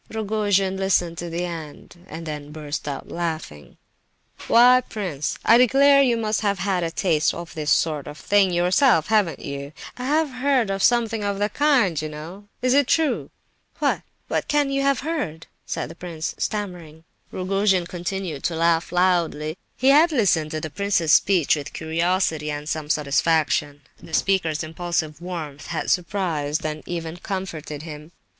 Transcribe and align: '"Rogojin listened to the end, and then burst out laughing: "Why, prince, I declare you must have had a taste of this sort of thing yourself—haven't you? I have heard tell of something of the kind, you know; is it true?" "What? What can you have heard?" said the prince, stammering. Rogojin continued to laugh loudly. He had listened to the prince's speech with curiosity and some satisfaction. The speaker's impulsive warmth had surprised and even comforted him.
'"Rogojin 0.09 0.77
listened 0.77 1.19
to 1.19 1.29
the 1.29 1.45
end, 1.45 2.07
and 2.07 2.25
then 2.25 2.51
burst 2.51 2.87
out 2.87 3.09
laughing: 3.09 3.77
"Why, 4.47 4.81
prince, 4.89 5.37
I 5.45 5.59
declare 5.59 6.01
you 6.01 6.17
must 6.17 6.41
have 6.41 6.57
had 6.57 6.83
a 6.83 6.89
taste 6.89 7.35
of 7.35 7.53
this 7.53 7.69
sort 7.69 8.07
of 8.07 8.17
thing 8.17 8.49
yourself—haven't 8.49 9.41
you? 9.41 9.73
I 9.97 10.05
have 10.05 10.31
heard 10.31 10.69
tell 10.69 10.77
of 10.77 10.81
something 10.81 11.23
of 11.23 11.37
the 11.37 11.49
kind, 11.49 12.01
you 12.01 12.09
know; 12.09 12.47
is 12.63 12.73
it 12.73 12.87
true?" 12.87 13.29
"What? 13.77 14.01
What 14.27 14.47
can 14.47 14.71
you 14.71 14.81
have 14.81 15.01
heard?" 15.01 15.45
said 15.67 15.87
the 15.87 15.93
prince, 15.93 16.33
stammering. 16.39 17.03
Rogojin 17.31 17.85
continued 17.85 18.43
to 18.45 18.55
laugh 18.55 18.91
loudly. 18.91 19.55
He 19.77 19.89
had 19.89 20.11
listened 20.11 20.49
to 20.49 20.59
the 20.61 20.71
prince's 20.71 21.13
speech 21.13 21.55
with 21.55 21.73
curiosity 21.73 22.49
and 22.49 22.67
some 22.67 22.89
satisfaction. 22.89 23.81
The 24.01 24.15
speaker's 24.15 24.63
impulsive 24.63 25.21
warmth 25.21 25.67
had 25.67 25.91
surprised 25.91 26.65
and 26.65 26.81
even 26.87 27.17
comforted 27.17 27.83
him. 27.83 28.11